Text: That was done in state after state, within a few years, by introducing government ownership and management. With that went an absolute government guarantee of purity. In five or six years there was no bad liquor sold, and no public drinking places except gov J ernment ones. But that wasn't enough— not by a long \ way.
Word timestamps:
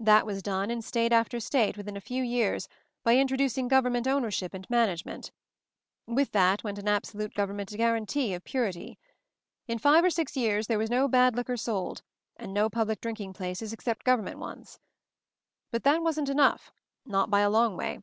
That 0.00 0.26
was 0.26 0.42
done 0.42 0.72
in 0.72 0.82
state 0.82 1.12
after 1.12 1.38
state, 1.38 1.76
within 1.76 1.96
a 1.96 2.00
few 2.00 2.20
years, 2.20 2.68
by 3.04 3.16
introducing 3.16 3.68
government 3.68 4.08
ownership 4.08 4.52
and 4.52 4.68
management. 4.68 5.30
With 6.04 6.32
that 6.32 6.64
went 6.64 6.80
an 6.80 6.88
absolute 6.88 7.32
government 7.32 7.68
guarantee 7.70 8.34
of 8.34 8.42
purity. 8.42 8.98
In 9.68 9.78
five 9.78 10.02
or 10.02 10.10
six 10.10 10.36
years 10.36 10.66
there 10.66 10.78
was 10.78 10.90
no 10.90 11.06
bad 11.06 11.36
liquor 11.36 11.56
sold, 11.56 12.02
and 12.36 12.52
no 12.52 12.68
public 12.68 13.00
drinking 13.00 13.34
places 13.34 13.72
except 13.72 14.04
gov 14.04 14.16
J 14.18 14.22
ernment 14.32 14.40
ones. 14.40 14.80
But 15.70 15.84
that 15.84 16.02
wasn't 16.02 16.28
enough— 16.28 16.72
not 17.06 17.30
by 17.30 17.42
a 17.42 17.48
long 17.48 17.76
\ 17.76 17.76
way. 17.76 18.00